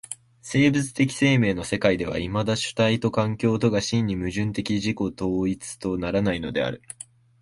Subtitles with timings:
[0.41, 6.81] 生物的生命の世界ではいまだ主体と環境とが真に矛盾的自己同一とならないのである。